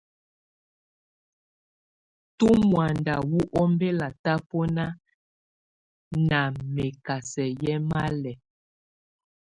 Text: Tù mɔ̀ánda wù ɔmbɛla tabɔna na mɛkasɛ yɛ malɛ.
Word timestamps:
Tù 2.37 2.47
mɔ̀ánda 2.69 3.15
wù 3.29 3.39
ɔmbɛla 3.61 4.07
tabɔna 4.23 4.85
na 6.29 6.39
mɛkasɛ 6.73 7.43
yɛ 7.61 7.75
malɛ. 7.89 8.31